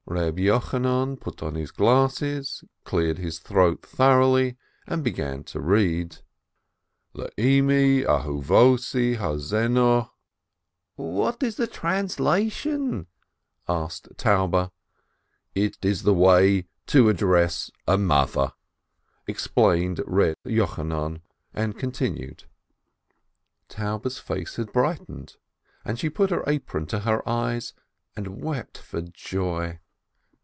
Reb 0.07 0.39
Yochanan 0.39 1.17
put 1.17 1.41
on 1.41 1.55
his 1.55 1.71
glasses, 1.71 2.65
cleared 2.83 3.17
'his 3.19 3.39
throat 3.39 3.85
thoroughly, 3.85 4.57
and 4.85 5.05
began 5.05 5.41
to 5.45 5.61
read: 5.61 6.17
"Le 7.13 7.29
Immi 7.37 8.03
ahuvossi 8.03 9.15
hatzenuoh"... 9.15 10.09
"What 10.97 11.41
is 11.41 11.55
the 11.55 11.65
translation?" 11.67 13.07
asked 13.69 14.09
Taube. 14.17 14.71
"It 15.55 15.77
is 15.81 16.03
the 16.03 16.13
way 16.15 16.67
to 16.87 17.07
address 17.07 17.71
a 17.87 17.97
mother," 17.97 18.51
explained 19.27 20.01
Reb 20.05 20.35
Yochanan, 20.45 21.21
and 21.53 21.79
continued. 21.79 22.43
Taube's 23.69 24.17
face 24.19 24.57
had 24.57 24.73
brightened, 24.73 25.37
she 25.95 26.09
put 26.09 26.31
her 26.31 26.43
apron 26.47 26.85
to 26.87 26.99
her 27.01 27.21
eyes 27.29 27.73
and 28.17 28.43
wept 28.43 28.77
for 28.77 28.99
joy. 29.01 29.79